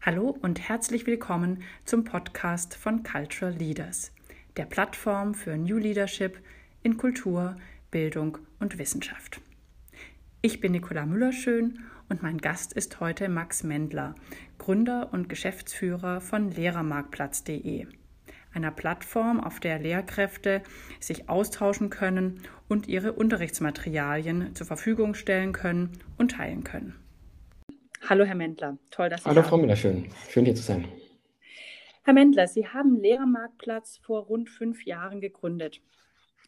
[0.00, 4.12] Hallo und herzlich willkommen zum Podcast von Cultural Leaders,
[4.56, 6.38] der Plattform für New Leadership
[6.84, 7.56] in Kultur,
[7.90, 9.40] Bildung und Wissenschaft.
[10.40, 14.14] Ich bin Nicola Müllerschön und mein Gast ist heute Max Mendler,
[14.56, 17.88] Gründer und Geschäftsführer von Lehrermarktplatz.de,
[18.54, 20.62] einer Plattform, auf der Lehrkräfte
[21.00, 26.94] sich austauschen können und ihre Unterrichtsmaterialien zur Verfügung stellen können und teilen können.
[28.06, 28.78] Hallo, Herr Mendler.
[28.90, 30.08] Toll, dass Sie Hallo, Frau Müllerschön.
[30.28, 30.86] Schön, hier zu sein.
[32.04, 35.82] Herr Mendler, Sie haben Lehrermarktplatz vor rund fünf Jahren gegründet.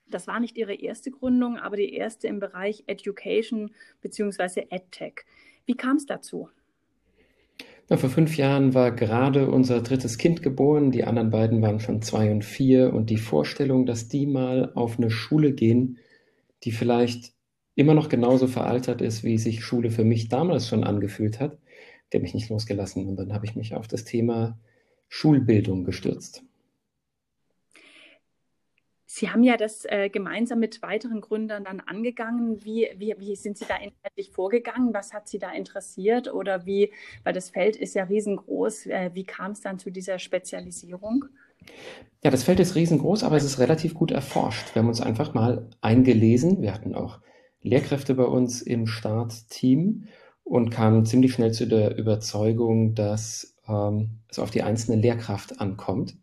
[0.09, 4.67] Das war nicht Ihre erste Gründung, aber die erste im Bereich Education bzw.
[4.71, 5.25] EdTech.
[5.67, 6.49] Wie kam es dazu?
[7.91, 10.93] Ja, vor fünf Jahren war gerade unser drittes Kind geboren.
[10.93, 12.93] Die anderen beiden waren schon zwei und vier.
[12.93, 15.99] Und die Vorstellung, dass die mal auf eine Schule gehen,
[16.63, 17.33] die vielleicht
[17.81, 21.59] immer noch genauso veraltet ist, wie sich Schule für mich damals schon angefühlt hat,
[22.13, 23.09] der mich nicht losgelassen.
[23.09, 24.59] Und dann habe ich mich auf das Thema
[25.09, 26.45] Schulbildung gestürzt.
[29.07, 32.65] Sie haben ja das äh, gemeinsam mit weiteren Gründern dann angegangen.
[32.65, 34.95] Wie, wie, wie sind Sie da inhaltlich vorgegangen?
[34.95, 36.33] Was hat Sie da interessiert?
[36.33, 36.93] Oder wie,
[37.25, 41.25] weil das Feld ist ja riesengroß, äh, wie kam es dann zu dieser Spezialisierung?
[42.23, 44.75] Ja, das Feld ist riesengroß, aber es ist relativ gut erforscht.
[44.75, 46.63] Wir haben uns einfach mal eingelesen.
[46.63, 47.21] Wir hatten auch
[47.63, 50.05] Lehrkräfte bei uns im Startteam
[50.45, 56.17] und kamen ziemlich schnell zu der Überzeugung, dass ähm, es auf die einzelne Lehrkraft ankommt.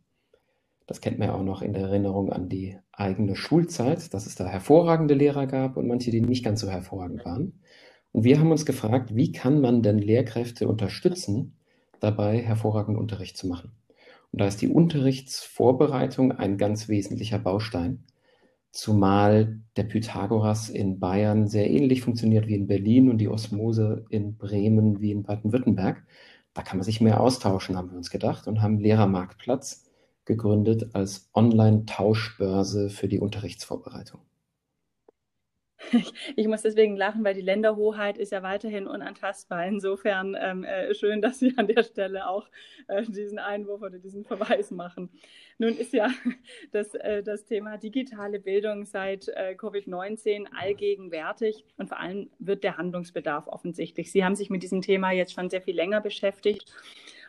[0.87, 4.35] Das kennt man ja auch noch in der Erinnerung an die eigene Schulzeit, dass es
[4.35, 7.59] da hervorragende Lehrer gab und manche, die nicht ganz so hervorragend waren.
[8.11, 11.57] Und wir haben uns gefragt, wie kann man denn Lehrkräfte unterstützen,
[11.99, 13.73] dabei hervorragenden Unterricht zu machen?
[14.31, 18.03] Und da ist die Unterrichtsvorbereitung ein ganz wesentlicher Baustein
[18.71, 24.37] zumal der Pythagoras in Bayern sehr ähnlich funktioniert wie in Berlin und die Osmose in
[24.37, 26.05] Bremen wie in Baden-Württemberg.
[26.53, 29.85] Da kann man sich mehr austauschen, haben wir uns gedacht und haben Lehrermarktplatz
[30.25, 34.21] gegründet als Online-Tauschbörse für die Unterrichtsvorbereitung.
[36.35, 39.65] Ich muss deswegen lachen, weil die Länderhoheit ist ja weiterhin unantastbar.
[39.65, 42.47] Insofern ähm, äh, schön, dass Sie an der Stelle auch
[42.87, 45.09] äh, diesen Einwurf oder diesen Verweis machen.
[45.57, 46.09] Nun ist ja
[46.71, 52.77] das, äh, das Thema digitale Bildung seit äh, Covid-19 allgegenwärtig und vor allem wird der
[52.77, 54.11] Handlungsbedarf offensichtlich.
[54.11, 56.71] Sie haben sich mit diesem Thema jetzt schon sehr viel länger beschäftigt.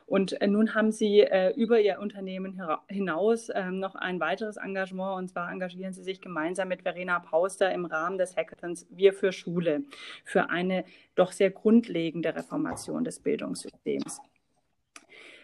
[0.08, 2.58] Und äh, nun haben Sie äh, über Ihr Unternehmen
[2.88, 5.19] hinaus ähm, noch ein weiteres Engagement.
[5.19, 9.32] Und zwar engagieren Sie sich gemeinsam mit Verena Pauster im Rahmen des Hackathons Wir für
[9.32, 9.82] Schule
[10.24, 14.18] für eine doch sehr grundlegende Reformation des Bildungssystems.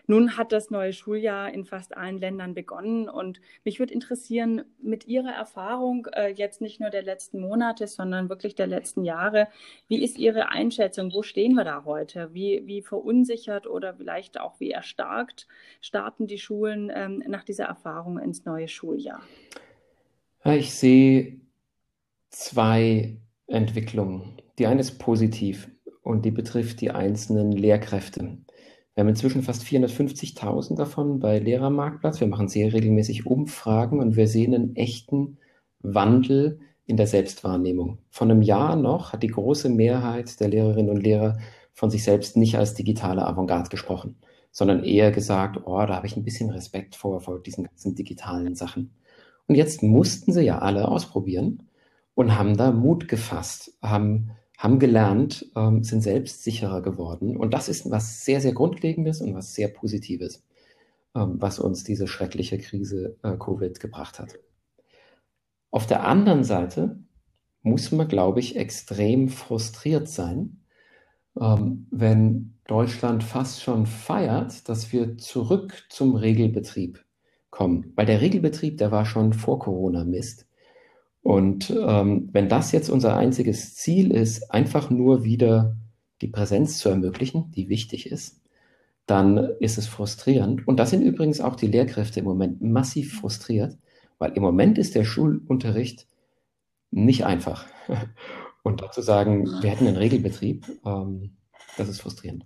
[0.07, 5.07] Nun hat das neue Schuljahr in fast allen Ländern begonnen und mich würde interessieren, mit
[5.07, 9.49] Ihrer Erfahrung äh, jetzt nicht nur der letzten Monate, sondern wirklich der letzten Jahre,
[9.89, 11.13] wie ist Ihre Einschätzung?
[11.13, 12.35] Wo stehen wir da heute?
[12.35, 15.47] Wie, wie verunsichert oder vielleicht auch wie erstarkt
[15.81, 19.23] starten die Schulen ähm, nach dieser Erfahrung ins neue Schuljahr?
[20.45, 21.41] Ich sehe
[22.29, 23.17] zwei
[23.47, 24.43] Entwicklungen.
[24.59, 25.71] Die eine ist positiv
[26.03, 28.39] und die betrifft die einzelnen Lehrkräfte.
[28.95, 32.21] Wir haben inzwischen fast 450.000 davon bei Lehrermarktplatz.
[32.21, 35.39] Wir machen sehr regelmäßig Umfragen und wir sehen einen echten
[35.81, 37.99] Wandel in der Selbstwahrnehmung.
[38.11, 41.39] Von einem Jahr noch hat die große Mehrheit der Lehrerinnen und Lehrer
[41.73, 44.17] von sich selbst nicht als digitale Avantgarde gesprochen,
[44.53, 48.55] sondern eher gesagt, oh, da habe ich ein bisschen Respekt vor, vor diesen ganzen digitalen
[48.55, 48.95] Sachen.
[49.49, 51.69] Und jetzt mussten sie ja alle ausprobieren
[52.15, 57.37] und haben da Mut gefasst, haben haben gelernt, ähm, sind selbstsicherer geworden.
[57.37, 60.45] Und das ist was sehr, sehr Grundlegendes und was sehr Positives,
[61.15, 64.39] ähm, was uns diese schreckliche Krise äh, Covid gebracht hat.
[65.71, 67.01] Auf der anderen Seite
[67.63, 70.61] muss man, glaube ich, extrem frustriert sein,
[71.41, 77.05] ähm, wenn Deutschland fast schon feiert, dass wir zurück zum Regelbetrieb
[77.51, 77.93] kommen.
[77.97, 80.47] Weil der Regelbetrieb, der war schon vor Corona Mist.
[81.25, 85.75] Und ähm, wenn das jetzt unser einziges Ziel ist, einfach nur wieder
[86.21, 88.43] die Präsenz zu ermöglichen, die wichtig ist,
[89.07, 90.69] dann ist es frustrierend.
[90.69, 93.79] Und das sind übrigens auch die Lehrkräfte im Moment massiv frustriert,
[94.19, 96.07] weil im Moment ist der Schulunterricht
[96.91, 97.65] nicht einfach.
[98.63, 101.39] Und dazu sagen, wir hätten einen Regelbetrieb, ähm,
[101.79, 102.45] das ist frustrierend.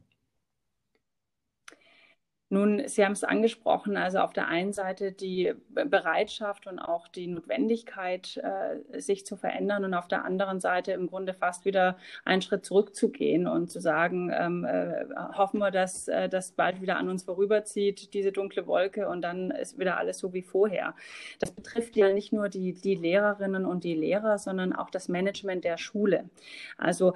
[2.50, 7.26] Nun, Sie haben es angesprochen, also auf der einen Seite die Bereitschaft und auch die
[7.26, 12.40] Notwendigkeit, äh, sich zu verändern und auf der anderen Seite im Grunde fast wieder einen
[12.40, 15.04] Schritt zurückzugehen und zu sagen, ähm, äh,
[15.36, 19.50] hoffen wir, dass äh, das bald wieder an uns vorüberzieht, diese dunkle Wolke und dann
[19.50, 20.94] ist wieder alles so wie vorher.
[21.40, 25.64] Das betrifft ja nicht nur die, die Lehrerinnen und die Lehrer, sondern auch das Management
[25.64, 26.30] der Schule.
[26.78, 27.12] Also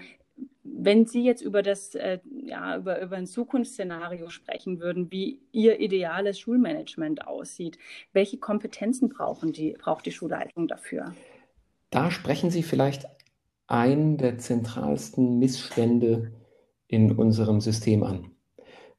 [0.65, 5.81] wenn Sie jetzt über das, äh, ja, über, über ein Zukunftsszenario sprechen würden, wie Ihr
[5.81, 7.79] ideales Schulmanagement aussieht,
[8.13, 11.15] welche Kompetenzen brauchen die, braucht die Schulleitung dafür?
[11.91, 13.07] Da sprechen Sie vielleicht
[13.67, 16.33] einen der zentralsten Missstände
[16.87, 18.31] in unserem System an,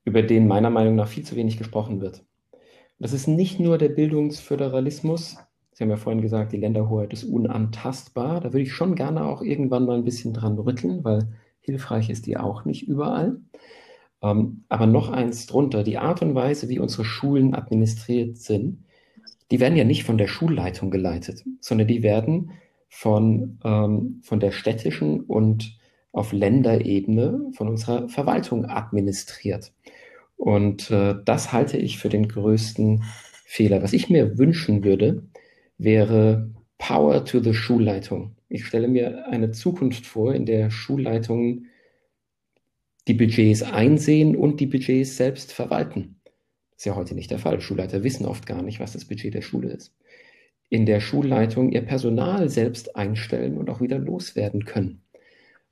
[0.04, 2.25] über den meiner Meinung nach viel zu wenig gesprochen wird.
[3.00, 5.38] Das ist nicht nur der Bildungsföderalismus.
[5.71, 8.39] Sie haben ja vorhin gesagt, die Länderhoheit ist unantastbar.
[8.42, 11.27] Da würde ich schon gerne auch irgendwann mal ein bisschen dran rütteln, weil
[11.63, 13.38] Hilfreich ist die auch nicht überall.
[14.21, 18.83] Ähm, aber noch eins drunter, die Art und Weise, wie unsere Schulen administriert sind,
[19.50, 22.51] die werden ja nicht von der Schulleitung geleitet, sondern die werden
[22.89, 25.77] von, ähm, von der städtischen und
[26.12, 29.74] auf Länderebene von unserer Verwaltung administriert.
[30.38, 33.04] Und äh, das halte ich für den größten
[33.45, 33.81] Fehler.
[33.81, 35.24] Was ich mir wünschen würde,
[35.77, 38.36] wäre Power to the Schulleitung.
[38.54, 41.72] Ich stelle mir eine Zukunft vor, in der Schulleitungen
[43.08, 46.18] die Budgets einsehen und die Budgets selbst verwalten.
[46.70, 47.62] Das ist ja heute nicht der Fall.
[47.62, 49.96] Schulleiter wissen oft gar nicht, was das Budget der Schule ist.
[50.70, 55.02] In der Schulleitung ihr Personal selbst einstellen und auch wieder loswerden können.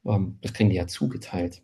[0.03, 1.61] Ähm, das kriegen die ja zugeteilt.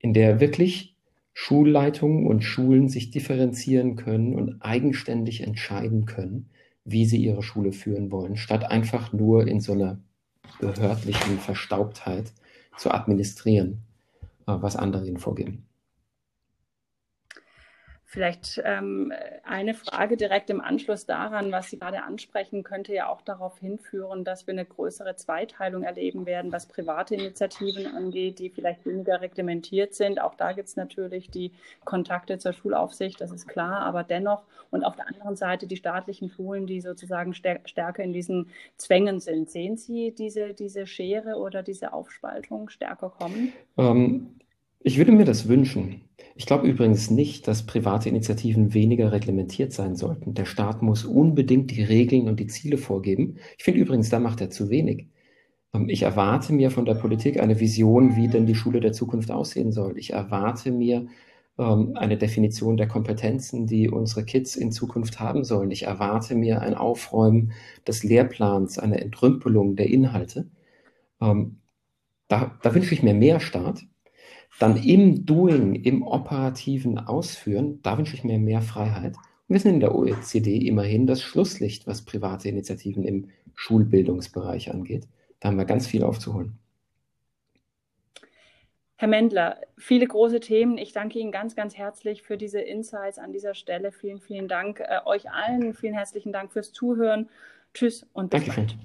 [0.00, 0.96] In der wirklich
[1.32, 6.50] Schulleitungen und Schulen sich differenzieren können und eigenständig entscheiden können,
[6.84, 10.02] wie sie ihre Schule führen wollen, statt einfach nur in so einer
[10.60, 12.32] behördlichen Verstaubtheit
[12.76, 13.82] zu administrieren,
[14.46, 15.66] äh, was andere ihnen vorgeben.
[18.16, 19.12] Vielleicht ähm,
[19.44, 24.24] eine Frage direkt im Anschluss daran, was Sie gerade ansprechen, könnte ja auch darauf hinführen,
[24.24, 29.92] dass wir eine größere Zweiteilung erleben werden, was private Initiativen angeht, die vielleicht weniger reglementiert
[29.92, 30.18] sind.
[30.18, 31.52] Auch da gibt es natürlich die
[31.84, 36.30] Kontakte zur Schulaufsicht, das ist klar, aber dennoch und auf der anderen Seite die staatlichen
[36.30, 38.48] Schulen, die sozusagen stärker in diesen
[38.78, 39.50] Zwängen sind.
[39.50, 43.52] Sehen Sie diese, diese Schere oder diese Aufspaltung stärker kommen?
[43.76, 44.36] Ähm,
[44.80, 46.05] ich würde mir das wünschen.
[46.34, 50.34] Ich glaube übrigens nicht, dass private Initiativen weniger reglementiert sein sollten.
[50.34, 53.36] Der Staat muss unbedingt die Regeln und die Ziele vorgeben.
[53.58, 55.08] Ich finde übrigens, da macht er zu wenig.
[55.74, 59.30] Ähm, ich erwarte mir von der Politik eine Vision, wie denn die Schule der Zukunft
[59.30, 59.98] aussehen soll.
[59.98, 61.06] Ich erwarte mir
[61.58, 65.70] ähm, eine Definition der Kompetenzen, die unsere Kids in Zukunft haben sollen.
[65.70, 67.52] Ich erwarte mir ein Aufräumen
[67.86, 70.48] des Lehrplans, eine Entrümpelung der Inhalte.
[71.20, 71.60] Ähm,
[72.28, 73.86] da, da wünsche ich mir mehr Staat.
[74.58, 79.16] Dann im Doing, im operativen Ausführen, da wünsche ich mir mehr Freiheit.
[79.16, 85.06] Und wir sind in der OECD immerhin das Schlusslicht, was private Initiativen im Schulbildungsbereich angeht.
[85.40, 86.58] Da haben wir ganz viel aufzuholen.
[88.98, 90.78] Herr Mendler, viele große Themen.
[90.78, 93.92] Ich danke Ihnen ganz, ganz herzlich für diese Insights an dieser Stelle.
[93.92, 95.74] Vielen, vielen Dank äh, euch allen.
[95.74, 97.28] Vielen herzlichen Dank fürs Zuhören.
[97.74, 98.66] Tschüss und bis Dankeschön.
[98.68, 98.78] bald.